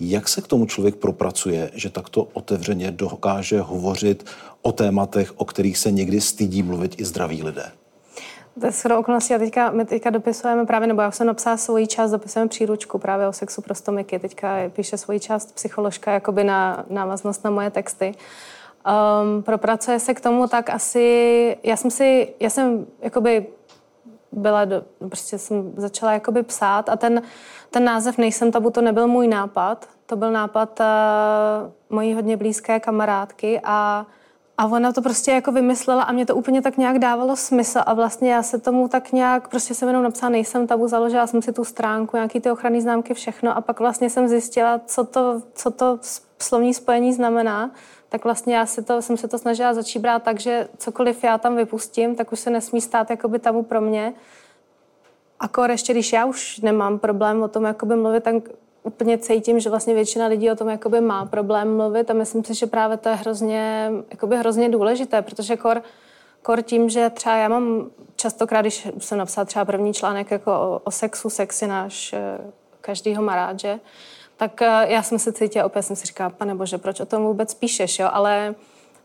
Jak 0.00 0.28
se 0.28 0.40
k 0.40 0.46
tomu 0.46 0.66
člověk 0.66 0.96
propracuje, 0.96 1.70
že 1.74 1.90
takto 1.90 2.28
otevřeně 2.32 2.90
dokáže 2.90 3.60
hovořit 3.60 4.24
o 4.62 4.72
tématech, 4.72 5.32
o 5.36 5.44
kterých 5.44 5.78
se 5.78 5.90
někdy 5.90 6.20
stydí 6.20 6.62
mluvit 6.62 7.00
i 7.00 7.04
zdraví 7.04 7.42
lidé? 7.42 7.72
To 8.60 8.66
je 8.66 8.72
shodou 8.72 8.98
okolností 8.98 9.34
a 9.34 9.38
teďka, 9.38 9.70
my 9.70 9.84
teďka 9.84 10.10
dopisujeme 10.10 10.66
právě, 10.66 10.88
nebo 10.88 11.02
já 11.02 11.10
jsem 11.10 11.26
napsala 11.26 11.56
svoji 11.56 11.86
část, 11.86 12.10
dopisujeme 12.10 12.48
příručku 12.48 12.98
právě 12.98 13.28
o 13.28 13.32
sexu 13.32 13.62
pro 13.62 13.74
stomiky. 13.74 14.18
Teďka 14.18 14.56
píše 14.72 14.96
svoji 14.96 15.20
část 15.20 15.54
psycholožka 15.54 16.12
jakoby 16.12 16.44
na 16.44 16.84
návaznost 16.90 17.44
na 17.44 17.50
moje 17.50 17.70
texty. 17.70 18.14
Um, 18.86 19.42
propracuje 19.42 20.00
se 20.00 20.14
k 20.14 20.20
tomu 20.20 20.46
tak 20.46 20.70
asi, 20.70 21.56
já 21.62 21.76
jsem 21.76 21.90
si, 21.90 22.34
já 22.40 22.50
jsem 22.50 22.86
jakoby 23.02 23.46
byla, 24.32 24.64
do, 24.64 24.82
prostě 25.08 25.38
jsem 25.38 25.72
začala 25.76 26.12
jakoby 26.12 26.42
psát 26.42 26.88
a 26.88 26.96
ten, 26.96 27.22
ten 27.70 27.84
název 27.84 28.18
Nejsem 28.18 28.52
tabu, 28.52 28.70
to 28.70 28.82
nebyl 28.82 29.06
můj 29.06 29.28
nápad, 29.28 29.88
to 30.06 30.16
byl 30.16 30.32
nápad 30.32 30.80
uh, 30.80 30.86
mojí 31.90 32.14
hodně 32.14 32.36
blízké 32.36 32.80
kamarádky 32.80 33.60
a 33.64 34.06
a 34.60 34.66
ona 34.66 34.92
to 34.92 35.02
prostě 35.02 35.30
jako 35.30 35.52
vymyslela 35.52 36.02
a 36.02 36.12
mě 36.12 36.26
to 36.26 36.36
úplně 36.36 36.62
tak 36.62 36.76
nějak 36.76 36.98
dávalo 36.98 37.36
smysl 37.36 37.80
a 37.86 37.94
vlastně 37.94 38.32
já 38.32 38.42
se 38.42 38.58
tomu 38.58 38.88
tak 38.88 39.12
nějak, 39.12 39.48
prostě 39.48 39.74
jsem 39.74 39.88
jenom 39.88 40.02
napsala, 40.02 40.30
nejsem 40.30 40.66
tabu, 40.66 40.88
založila 40.88 41.26
jsem 41.26 41.42
si 41.42 41.52
tu 41.52 41.64
stránku, 41.64 42.16
nějaký 42.16 42.40
ty 42.40 42.50
ochranné 42.50 42.80
známky, 42.80 43.14
všechno 43.14 43.56
a 43.56 43.60
pak 43.60 43.80
vlastně 43.80 44.10
jsem 44.10 44.28
zjistila, 44.28 44.80
co 44.86 45.04
to, 45.04 45.42
co 45.54 45.70
to 45.70 45.98
slovní 46.38 46.74
spojení 46.74 47.12
znamená, 47.12 47.70
tak 48.08 48.24
vlastně 48.24 48.56
já 48.56 48.66
si 48.66 48.82
to, 48.82 49.02
jsem 49.02 49.16
se 49.16 49.28
to 49.28 49.38
snažila 49.38 49.74
začít 49.74 49.98
brát 49.98 50.22
tak, 50.22 50.40
že 50.40 50.68
cokoliv 50.78 51.24
já 51.24 51.38
tam 51.38 51.56
vypustím, 51.56 52.14
tak 52.14 52.32
už 52.32 52.40
se 52.40 52.50
nesmí 52.50 52.80
stát 52.80 53.10
jakoby 53.10 53.38
tabu 53.38 53.62
pro 53.62 53.80
mě. 53.80 54.14
Akor 55.38 55.70
ještě, 55.70 55.92
když 55.92 56.12
já 56.12 56.24
už 56.24 56.60
nemám 56.60 56.98
problém 56.98 57.42
o 57.42 57.48
tom 57.48 57.64
jakoby 57.64 57.96
mluvit, 57.96 58.24
tak 58.24 58.34
úplně 58.82 59.18
cítím, 59.18 59.60
že 59.60 59.70
vlastně 59.70 59.94
většina 59.94 60.26
lidí 60.26 60.50
o 60.50 60.56
tom 60.56 60.68
jakoby 60.68 61.00
má 61.00 61.26
problém 61.26 61.76
mluvit 61.76 62.10
a 62.10 62.14
myslím 62.14 62.44
si, 62.44 62.54
že 62.54 62.66
právě 62.66 62.96
to 62.96 63.08
je 63.08 63.14
hrozně, 63.14 63.90
jakoby 64.10 64.36
hrozně 64.36 64.68
důležité, 64.68 65.22
protože 65.22 65.56
kor, 65.56 65.82
kor 66.42 66.62
tím, 66.62 66.88
že 66.88 67.10
třeba 67.10 67.36
já 67.36 67.48
mám 67.48 67.90
častokrát, 68.16 68.64
když 68.64 68.88
jsem 68.98 69.18
napsala 69.18 69.44
třeba 69.44 69.64
první 69.64 69.94
článek 69.94 70.30
jako 70.30 70.52
o, 70.52 70.80
o 70.84 70.90
sexu, 70.90 71.30
sex 71.30 71.62
je 71.62 71.68
náš, 71.68 72.12
eh, 72.12 72.38
každýho 72.80 73.22
má 73.22 73.36
rád, 73.36 73.60
že? 73.60 73.80
tak 74.40 74.62
eh, 74.62 74.86
já 74.88 75.02
jsem 75.02 75.18
se 75.18 75.32
cítila, 75.32 75.64
opět 75.64 75.82
jsem 75.82 75.96
si 75.96 76.06
říkala, 76.06 76.30
pane 76.30 76.54
bože, 76.54 76.78
proč 76.78 77.00
o 77.00 77.06
tom 77.06 77.22
vůbec 77.24 77.54
píšeš, 77.54 77.98
jo? 77.98 78.08
Ale 78.12 78.54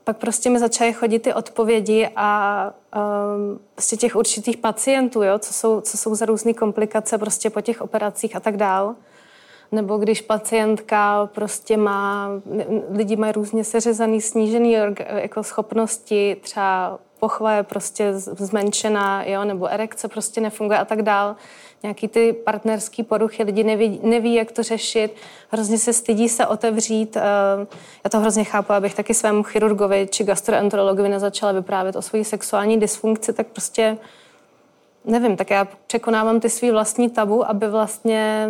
pak 0.03 0.17
prostě 0.17 0.49
mi 0.49 0.59
začaly 0.59 0.93
chodit 0.93 1.19
ty 1.19 1.33
odpovědi 1.33 2.09
a 2.15 2.71
um, 2.95 3.59
prostě 3.75 3.97
těch 3.97 4.15
určitých 4.15 4.57
pacientů, 4.57 5.23
jo, 5.23 5.39
co 5.39 5.53
jsou, 5.53 5.81
co 5.81 5.97
jsou 5.97 6.15
za 6.15 6.25
různé 6.25 6.53
komplikace 6.53 7.17
prostě 7.17 7.49
po 7.49 7.61
těch 7.61 7.81
operacích 7.81 8.35
a 8.35 8.39
tak 8.39 8.57
dál. 8.57 8.95
Nebo 9.75 9.97
když 9.97 10.21
pacientka 10.21 11.29
prostě 11.33 11.77
má, 11.77 12.29
lidi 12.89 13.15
mají 13.15 13.33
různě 13.33 13.63
seřezaný, 13.63 14.21
snížený 14.21 14.71
jako 15.09 15.43
schopnosti, 15.43 16.37
třeba 16.41 16.99
pochva 17.19 17.51
je 17.51 17.63
prostě 17.63 18.13
zmenšená, 18.13 19.23
jo, 19.23 19.43
nebo 19.43 19.67
erekce 19.67 20.07
prostě 20.07 20.41
nefunguje 20.41 20.79
a 20.79 20.85
tak 20.85 21.01
dál 21.01 21.35
nějaký 21.83 22.07
ty 22.07 22.33
partnerský 22.33 23.03
poruchy, 23.03 23.43
lidi 23.43 23.63
neví, 23.63 23.99
neví, 24.03 24.33
jak 24.33 24.51
to 24.51 24.63
řešit, 24.63 25.15
hrozně 25.49 25.77
se 25.77 25.93
stydí 25.93 26.29
se 26.29 26.47
otevřít. 26.47 27.17
Eh, 27.17 27.21
já 28.03 28.09
to 28.09 28.19
hrozně 28.19 28.43
chápu, 28.43 28.73
abych 28.73 28.95
taky 28.95 29.13
svému 29.13 29.43
chirurgovi 29.43 30.07
či 30.11 30.23
gastroenterologovi 30.23 31.09
nezačala 31.09 31.51
vyprávět 31.51 31.95
o 31.95 32.01
své 32.01 32.23
sexuální 32.23 32.79
dysfunkci, 32.79 33.33
tak 33.33 33.47
prostě 33.47 33.97
nevím, 35.05 35.35
tak 35.35 35.49
já 35.49 35.67
překonávám 35.87 36.39
ty 36.39 36.49
svý 36.49 36.71
vlastní 36.71 37.09
tabu, 37.09 37.49
aby 37.49 37.67
vlastně 37.67 38.49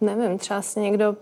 nevím, 0.00 0.38
třeba 0.38 0.62
si 0.62 0.80
někdo 0.80 1.16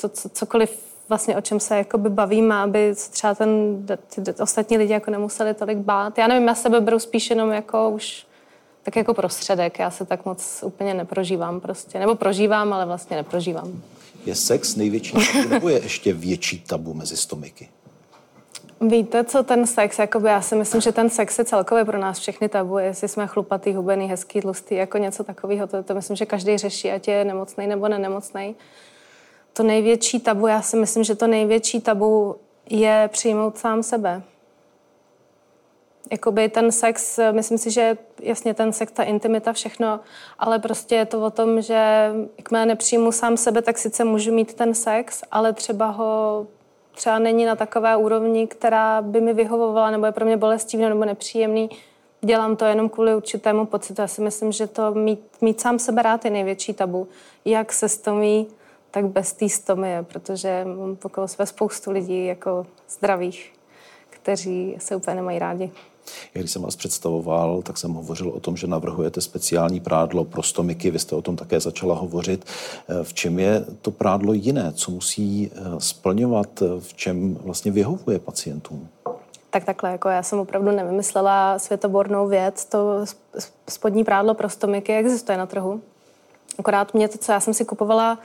to, 0.00 0.08
co, 0.08 0.28
cokoliv 0.28 0.84
vlastně 1.08 1.36
o 1.36 1.40
čem 1.40 1.60
se 1.60 1.76
jakoby 1.76 2.08
bavíme, 2.08 2.54
aby 2.54 2.94
třeba 3.10 3.34
ten, 3.34 3.86
ty 4.14 4.32
ostatní 4.42 4.78
lidi 4.78 4.92
jako 4.92 5.10
nemuseli 5.10 5.54
tolik 5.54 5.78
bát. 5.78 6.18
Já 6.18 6.26
nevím, 6.26 6.48
já 6.48 6.54
sebe 6.54 6.80
beru 6.80 6.98
spíš 6.98 7.30
jenom 7.30 7.50
jako 7.50 7.90
už 7.90 8.26
tak 8.82 8.96
jako 8.96 9.14
prostředek. 9.14 9.78
Já 9.78 9.90
se 9.90 10.04
tak 10.04 10.24
moc 10.24 10.62
úplně 10.66 10.94
neprožívám 10.94 11.60
prostě. 11.60 11.98
Nebo 11.98 12.14
prožívám, 12.14 12.72
ale 12.72 12.86
vlastně 12.86 13.16
neprožívám. 13.16 13.82
Je 14.26 14.34
sex 14.34 14.76
největší 14.76 15.12
tabu, 15.12 15.48
nebo 15.48 15.68
je 15.68 15.82
ještě 15.82 16.12
větší 16.12 16.60
tabu 16.60 16.94
mezi 16.94 17.16
stomiky? 17.16 17.68
Víte, 18.80 19.24
co 19.24 19.42
ten 19.42 19.66
sex, 19.66 19.98
jakoby 19.98 20.28
já 20.28 20.40
si 20.40 20.54
myslím, 20.54 20.80
že 20.80 20.92
ten 20.92 21.10
sex 21.10 21.38
je 21.38 21.44
celkově 21.44 21.84
pro 21.84 21.98
nás 21.98 22.18
všechny 22.18 22.48
tabu, 22.48 22.78
jestli 22.78 23.08
jsme 23.08 23.26
chlupatý, 23.26 23.74
hubený, 23.74 24.06
hezký, 24.06 24.40
tlustý, 24.40 24.74
jako 24.74 24.98
něco 24.98 25.24
takového, 25.24 25.66
to, 25.66 25.82
to 25.82 25.94
myslím, 25.94 26.16
že 26.16 26.26
každý 26.26 26.58
řeší, 26.58 26.90
ať 26.90 27.08
je 27.08 27.24
nemocný 27.24 27.66
nebo 27.66 27.88
nenemocný. 27.88 28.56
To 29.52 29.62
největší 29.62 30.20
tabu, 30.20 30.46
já 30.46 30.62
si 30.62 30.76
myslím, 30.76 31.04
že 31.04 31.14
to 31.14 31.26
největší 31.26 31.80
tabu 31.80 32.36
je 32.70 33.08
přijmout 33.12 33.58
sám 33.58 33.82
sebe 33.82 34.22
jakoby 36.10 36.48
ten 36.48 36.72
sex, 36.72 37.20
myslím 37.32 37.58
si, 37.58 37.70
že 37.70 37.96
jasně 38.20 38.54
ten 38.54 38.72
sex, 38.72 38.92
ta 38.92 39.02
intimita, 39.02 39.52
všechno, 39.52 40.00
ale 40.38 40.58
prostě 40.58 40.94
je 40.94 41.06
to 41.06 41.22
o 41.22 41.30
tom, 41.30 41.62
že 41.62 42.10
jakmile 42.38 42.66
nepřijmu 42.66 43.12
sám 43.12 43.36
sebe, 43.36 43.62
tak 43.62 43.78
sice 43.78 44.04
můžu 44.04 44.32
mít 44.32 44.54
ten 44.54 44.74
sex, 44.74 45.22
ale 45.30 45.52
třeba 45.52 45.86
ho 45.86 46.46
třeba 47.00 47.18
není 47.18 47.44
na 47.44 47.56
takové 47.56 47.96
úrovni, 47.96 48.46
která 48.46 49.02
by 49.02 49.20
mi 49.20 49.34
vyhovovala, 49.34 49.90
nebo 49.90 50.06
je 50.06 50.12
pro 50.12 50.24
mě 50.24 50.36
bolestivý 50.36 50.82
nebo 50.82 51.04
nepříjemný. 51.04 51.70
Dělám 52.20 52.56
to 52.56 52.64
jenom 52.64 52.88
kvůli 52.88 53.14
určitému 53.14 53.66
pocitu. 53.66 54.02
Já 54.02 54.08
si 54.08 54.20
myslím, 54.20 54.52
že 54.52 54.66
to 54.66 54.94
mít, 54.94 55.20
mít 55.40 55.60
sám 55.60 55.78
sebe 55.78 56.02
rád 56.02 56.24
je 56.24 56.30
největší 56.30 56.74
tabu. 56.74 57.08
Jak 57.44 57.72
se 57.72 57.88
stomí, 57.88 58.46
tak 58.90 59.06
bez 59.06 59.32
té 59.32 59.48
stomie, 59.48 60.02
protože 60.02 60.64
mám 60.64 60.96
okolo 61.02 61.28
své 61.28 61.46
spoustu 61.46 61.90
lidí 61.90 62.26
jako 62.26 62.66
zdravých, 62.88 63.52
kteří 64.10 64.76
se 64.78 64.96
úplně 64.96 65.14
nemají 65.14 65.38
rádi. 65.38 65.72
Já 66.34 66.40
když 66.40 66.50
jsem 66.50 66.62
vás 66.62 66.76
představoval, 66.76 67.62
tak 67.62 67.78
jsem 67.78 67.92
hovořil 67.92 68.28
o 68.28 68.40
tom, 68.40 68.56
že 68.56 68.66
navrhujete 68.66 69.20
speciální 69.20 69.80
prádlo 69.80 70.24
pro 70.24 70.42
stomiky. 70.42 70.90
Vy 70.90 70.98
jste 70.98 71.16
o 71.16 71.22
tom 71.22 71.36
také 71.36 71.60
začala 71.60 71.94
hovořit. 71.94 72.44
Eh, 72.88 73.04
v 73.04 73.14
čem 73.14 73.38
je 73.38 73.64
to 73.82 73.90
prádlo 73.90 74.32
jiné? 74.32 74.72
Co 74.72 74.90
musí 74.90 75.50
eh, 75.52 75.60
splňovat? 75.78 76.62
V 76.78 76.94
čem 76.94 77.34
vlastně 77.34 77.72
vyhovuje 77.72 78.18
pacientům? 78.18 78.88
Tak 79.50 79.64
takhle, 79.64 79.90
jako 79.90 80.08
já 80.08 80.22
jsem 80.22 80.38
opravdu 80.38 80.70
nevymyslela 80.70 81.58
světobornou 81.58 82.28
věc. 82.28 82.64
To 82.64 83.04
spodní 83.68 84.04
prádlo 84.04 84.34
pro 84.34 84.48
stomiky 84.48 84.96
existuje 84.96 85.38
na 85.38 85.46
trhu. 85.46 85.80
Akorát 86.58 86.94
mě 86.94 87.08
to, 87.08 87.18
co 87.18 87.32
já 87.32 87.40
jsem 87.40 87.54
si 87.54 87.64
kupovala 87.64 88.18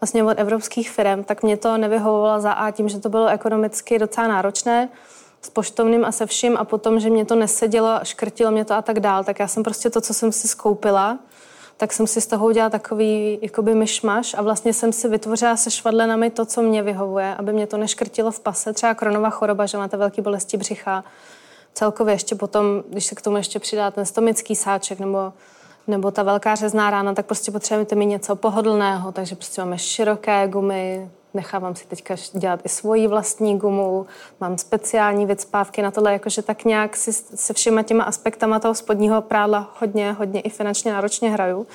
vlastně 0.00 0.24
od 0.24 0.38
evropských 0.38 0.90
firm, 0.90 1.24
tak 1.24 1.42
mě 1.42 1.56
to 1.56 1.78
nevyhovovalo 1.78 2.40
za 2.40 2.52
A 2.52 2.70
tím, 2.70 2.88
že 2.88 2.98
to 2.98 3.08
bylo 3.08 3.26
ekonomicky 3.26 3.98
docela 3.98 4.28
náročné 4.28 4.88
s 5.42 5.50
poštovným 5.50 6.04
a 6.04 6.12
se 6.12 6.26
vším 6.26 6.56
a 6.56 6.64
potom, 6.64 7.00
že 7.00 7.10
mě 7.10 7.24
to 7.24 7.34
nesedělo, 7.34 8.00
škrtilo 8.02 8.50
mě 8.50 8.64
to 8.64 8.74
a 8.74 8.82
tak 8.82 9.00
dál, 9.00 9.24
tak 9.24 9.38
já 9.38 9.48
jsem 9.48 9.62
prostě 9.62 9.90
to, 9.90 10.00
co 10.00 10.14
jsem 10.14 10.32
si 10.32 10.48
skoupila, 10.48 11.18
tak 11.76 11.92
jsem 11.92 12.06
si 12.06 12.20
z 12.20 12.26
toho 12.26 12.46
udělala 12.46 12.70
takový 12.70 13.38
jakoby 13.42 13.74
myšmaš 13.74 14.34
a 14.34 14.42
vlastně 14.42 14.72
jsem 14.72 14.92
si 14.92 15.08
vytvořila 15.08 15.56
se 15.56 15.70
švadlenami 15.70 16.30
to, 16.30 16.44
co 16.44 16.62
mě 16.62 16.82
vyhovuje, 16.82 17.34
aby 17.34 17.52
mě 17.52 17.66
to 17.66 17.76
neškrtilo 17.76 18.30
v 18.30 18.40
pase, 18.40 18.72
třeba 18.72 18.94
kronová 18.94 19.30
choroba, 19.30 19.66
že 19.66 19.78
máte 19.78 19.96
velký 19.96 20.22
bolesti 20.22 20.56
břicha, 20.56 21.04
celkově 21.74 22.14
ještě 22.14 22.34
potom, 22.34 22.82
když 22.88 23.06
se 23.06 23.14
k 23.14 23.22
tomu 23.22 23.36
ještě 23.36 23.58
přidá 23.58 23.90
ten 23.90 24.06
stomický 24.06 24.56
sáček 24.56 25.00
nebo, 25.00 25.32
nebo 25.86 26.10
ta 26.10 26.22
velká 26.22 26.54
řezná 26.54 26.90
rána, 26.90 27.14
tak 27.14 27.26
prostě 27.26 27.50
potřebujete 27.50 27.94
mít 27.94 28.06
něco 28.06 28.36
pohodlného, 28.36 29.12
takže 29.12 29.34
prostě 29.34 29.60
máme 29.60 29.78
široké 29.78 30.48
gumy, 30.48 31.10
nechávám 31.34 31.74
si 31.74 31.86
teďka 31.86 32.16
dělat 32.32 32.60
i 32.64 32.68
svoji 32.68 33.06
vlastní 33.06 33.58
gumu, 33.58 34.06
mám 34.40 34.58
speciální 34.58 35.26
vycpávky 35.26 35.82
na 35.82 35.90
tohle, 35.90 36.12
jakože 36.12 36.42
tak 36.42 36.64
nějak 36.64 36.96
si 36.96 37.12
se 37.12 37.52
všema 37.52 37.82
těma 37.82 38.04
aspektama 38.04 38.58
toho 38.58 38.74
spodního 38.74 39.22
prádla 39.22 39.74
hodně, 39.80 40.12
hodně 40.12 40.40
i 40.40 40.50
finančně 40.50 40.92
náročně 40.92 41.30
hraju. 41.30 41.66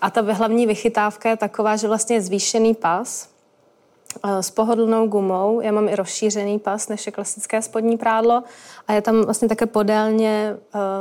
A 0.00 0.10
ta 0.10 0.20
hlavní 0.20 0.66
vychytávka 0.66 1.28
je 1.28 1.36
taková, 1.36 1.76
že 1.76 1.88
vlastně 1.88 2.16
je 2.16 2.22
zvýšený 2.22 2.74
pas, 2.74 3.28
eh, 4.24 4.42
s 4.42 4.50
pohodlnou 4.50 5.06
gumou. 5.06 5.60
Já 5.60 5.72
mám 5.72 5.88
i 5.88 5.96
rozšířený 5.96 6.58
pas, 6.58 6.88
než 6.88 7.06
je 7.06 7.12
klasické 7.12 7.62
spodní 7.62 7.96
prádlo. 7.96 8.42
A 8.88 8.92
je 8.92 9.02
tam 9.02 9.22
vlastně 9.22 9.48
také 9.48 9.66
podélně 9.66 10.56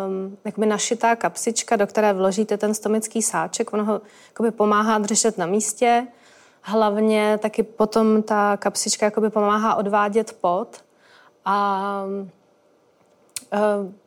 um, 0.05 0.37
jakoby 0.45 0.67
našitá 0.67 1.15
kapsička, 1.15 1.75
do 1.75 1.87
které 1.87 2.13
vložíte 2.13 2.57
ten 2.57 2.73
stomický 2.73 3.21
sáček. 3.21 3.73
Ono 3.73 3.85
ho 3.85 4.01
jakoby 4.29 4.51
pomáhá 4.51 4.97
držet 4.97 5.37
na 5.37 5.45
místě. 5.45 6.07
Hlavně 6.61 7.39
taky 7.41 7.63
potom 7.63 8.23
ta 8.23 8.57
kapsička 8.57 9.05
jakoby 9.05 9.29
pomáhá 9.29 9.75
odvádět 9.75 10.33
pot 10.41 10.83
a 11.45 12.05
e, 13.53 13.59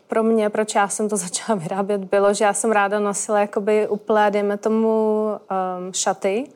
pro 0.06 0.22
mě, 0.22 0.50
proč 0.50 0.74
já 0.74 0.88
jsem 0.88 1.08
to 1.08 1.16
začala 1.26 1.58
vyrábět, 1.58 2.04
bylo, 2.04 2.34
že 2.34 2.44
já 2.44 2.52
jsem 2.52 2.72
ráda 2.72 3.00
nosila 3.00 3.40
jakoby 3.40 3.88
uplé, 3.88 4.30
dejme 4.30 4.56
tomu, 4.56 5.26
um, 5.28 5.92
šaty. 5.92 6.48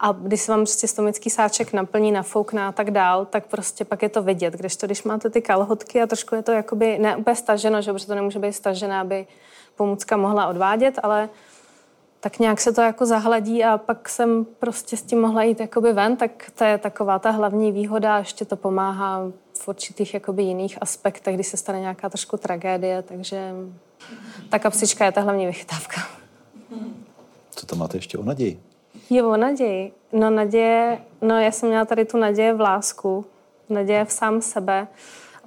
A 0.00 0.12
když 0.12 0.40
se 0.40 0.52
vám 0.52 0.60
prostě 0.60 0.88
stomický 0.88 1.30
sáček 1.30 1.72
naplní, 1.72 2.12
nafoukne 2.12 2.66
a 2.66 2.72
tak 2.72 2.90
dál, 2.90 3.24
tak 3.24 3.46
prostě 3.46 3.84
pak 3.84 4.02
je 4.02 4.08
to 4.08 4.22
vidět. 4.22 4.54
Když 4.54 4.76
to, 4.76 4.86
když 4.86 5.02
máte 5.02 5.30
ty 5.30 5.42
kalhotky 5.42 6.02
a 6.02 6.06
trošku 6.06 6.34
je 6.34 6.42
to 6.42 6.52
jakoby 6.52 6.98
ne 6.98 7.16
úplně 7.16 7.36
staženo, 7.36 7.82
že 7.82 7.92
protože 7.92 8.06
to 8.06 8.14
nemůže 8.14 8.38
být 8.38 8.52
stažené, 8.52 9.00
aby 9.00 9.26
pomůcka 9.76 10.16
mohla 10.16 10.46
odvádět, 10.46 10.98
ale 11.02 11.28
tak 12.22 12.38
nějak 12.38 12.60
se 12.60 12.72
to 12.72 12.80
jako 12.80 13.06
zahladí 13.06 13.64
a 13.64 13.78
pak 13.78 14.08
jsem 14.08 14.46
prostě 14.58 14.96
s 14.96 15.02
tím 15.02 15.20
mohla 15.20 15.42
jít 15.42 15.60
jakoby 15.60 15.92
ven, 15.92 16.16
tak 16.16 16.50
to 16.54 16.64
je 16.64 16.78
taková 16.78 17.18
ta 17.18 17.30
hlavní 17.30 17.72
výhoda, 17.72 18.18
ještě 18.18 18.44
to 18.44 18.56
pomáhá 18.56 19.22
v 19.58 19.68
určitých 19.68 20.14
jakoby 20.14 20.42
jiných 20.42 20.78
aspektech, 20.80 21.34
když 21.34 21.46
se 21.46 21.56
stane 21.56 21.80
nějaká 21.80 22.08
trošku 22.08 22.36
tragédie, 22.36 23.02
takže 23.02 23.52
ta 24.48 24.58
kapsička 24.58 25.04
je 25.04 25.12
ta 25.12 25.20
hlavní 25.20 25.46
vychytávka. 25.46 26.00
Co 27.50 27.66
tam 27.66 27.78
máte 27.78 27.96
ještě 27.96 28.18
o 28.18 28.22
naději? 28.22 28.60
Je 29.10 29.24
o 29.24 29.36
naději. 29.36 29.92
No 30.12 30.30
naděje, 30.30 30.98
no 31.20 31.40
já 31.40 31.50
jsem 31.50 31.68
měla 31.68 31.84
tady 31.84 32.04
tu 32.04 32.18
naděje 32.18 32.54
v 32.54 32.60
lásku, 32.60 33.26
naděje 33.68 34.04
v 34.04 34.12
sám 34.12 34.42
sebe, 34.42 34.86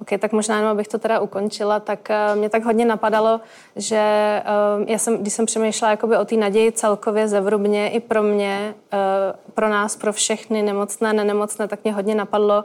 OK, 0.00 0.08
tak 0.18 0.32
možná 0.32 0.56
jenom 0.56 0.70
abych 0.70 0.88
to 0.88 0.98
teda 0.98 1.20
ukončila, 1.20 1.80
tak 1.80 2.08
uh, 2.10 2.38
mě 2.38 2.48
tak 2.48 2.64
hodně 2.64 2.84
napadalo, 2.84 3.40
že 3.76 4.42
uh, 4.78 4.84
já 4.90 4.98
jsem, 4.98 5.18
když 5.18 5.32
jsem 5.32 5.46
přemýšlela 5.46 5.90
jakoby 5.90 6.16
o 6.16 6.24
té 6.24 6.36
naději 6.36 6.72
celkově 6.72 7.28
zevrubně 7.28 7.90
i 7.90 8.00
pro 8.00 8.22
mě, 8.22 8.74
uh, 8.92 9.52
pro 9.54 9.68
nás, 9.68 9.96
pro 9.96 10.12
všechny 10.12 10.62
nemocné, 10.62 11.12
nenemocné, 11.12 11.68
tak 11.68 11.84
mě 11.84 11.92
hodně 11.92 12.14
napadlo, 12.14 12.64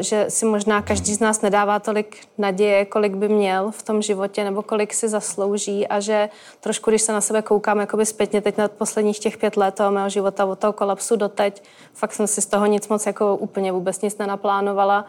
že 0.00 0.26
si 0.28 0.46
možná 0.46 0.82
každý 0.82 1.14
z 1.14 1.20
nás 1.20 1.40
nedává 1.40 1.78
tolik 1.78 2.16
naděje, 2.38 2.84
kolik 2.84 3.14
by 3.14 3.28
měl 3.28 3.70
v 3.70 3.82
tom 3.82 4.02
životě 4.02 4.44
nebo 4.44 4.62
kolik 4.62 4.94
si 4.94 5.08
zaslouží 5.08 5.88
a 5.88 6.00
že 6.00 6.28
trošku, 6.60 6.90
když 6.90 7.02
se 7.02 7.12
na 7.12 7.20
sebe 7.20 7.42
koukám 7.42 7.80
jakoby 7.80 8.06
zpětně 8.06 8.40
teď 8.40 8.56
na 8.56 8.68
posledních 8.68 9.18
těch 9.18 9.38
pět 9.38 9.56
let 9.56 9.74
toho 9.74 9.90
mého 9.90 10.08
života, 10.08 10.46
od 10.46 10.58
toho 10.58 10.72
kolapsu 10.72 11.16
doteď, 11.16 11.62
fakt 11.94 12.12
jsem 12.12 12.26
si 12.26 12.42
z 12.42 12.46
toho 12.46 12.66
nic 12.66 12.88
moc 12.88 13.06
jako 13.06 13.36
úplně 13.36 13.72
vůbec 13.72 14.02
nic 14.02 14.18
nenaplánovala 14.18 15.04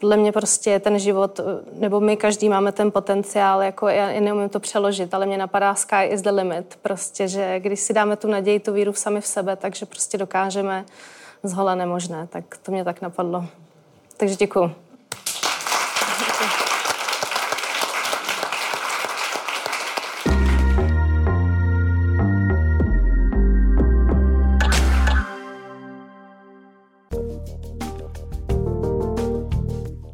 podle 0.00 0.16
mě 0.16 0.32
prostě 0.32 0.80
ten 0.80 0.98
život, 0.98 1.40
nebo 1.72 2.00
my 2.00 2.16
každý 2.16 2.48
máme 2.48 2.72
ten 2.72 2.90
potenciál, 2.90 3.62
jako 3.62 3.88
já, 3.88 4.10
já 4.10 4.20
neumím 4.20 4.48
to 4.48 4.60
přeložit, 4.60 5.14
ale 5.14 5.26
mě 5.26 5.38
napadá 5.38 5.74
sky 5.74 6.04
is 6.04 6.22
the 6.22 6.30
limit, 6.30 6.78
prostě, 6.82 7.28
že 7.28 7.60
když 7.60 7.80
si 7.80 7.92
dáme 7.92 8.16
tu 8.16 8.28
naději, 8.28 8.60
tu 8.60 8.72
víru 8.72 8.92
sami 8.92 9.20
v 9.20 9.26
sebe, 9.26 9.56
takže 9.56 9.86
prostě 9.86 10.18
dokážeme 10.18 10.84
z 11.42 11.52
hola 11.52 11.74
nemožné, 11.74 12.26
tak 12.30 12.44
to 12.62 12.72
mě 12.72 12.84
tak 12.84 13.02
napadlo. 13.02 13.44
Takže 14.16 14.36
děkuji. 14.36 14.87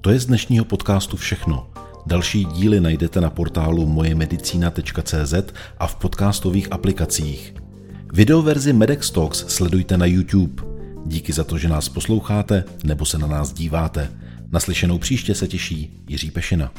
To 0.05 0.11
je 0.11 0.21
z 0.21 0.27
dnešního 0.27 0.65
podcastu 0.65 1.17
všechno. 1.17 1.71
Další 2.07 2.45
díly 2.45 2.81
najdete 2.81 3.21
na 3.21 3.31
portálu 3.31 3.87
mojemedicina.cz 3.87 5.35
a 5.79 5.87
v 5.87 5.97
podcastových 5.97 6.73
aplikacích. 6.73 7.55
Videoverzi 8.13 8.73
Medex 8.73 9.11
Talks 9.11 9.45
sledujte 9.49 9.99
na 9.99 10.07
YouTube. 10.07 10.63
Díky 11.07 11.33
za 11.33 11.45
to, 11.45 11.59
že 11.59 11.69
nás 11.69 11.89
posloucháte 11.89 12.65
nebo 12.85 13.05
se 13.05 13.19
na 13.19 13.27
nás 13.27 13.53
díváte. 13.53 14.11
Naslyšenou 14.53 14.99
příště 14.99 15.35
se 15.35 15.49
těší 15.49 16.05
Jiří 16.09 16.31
Pešina. 16.31 16.73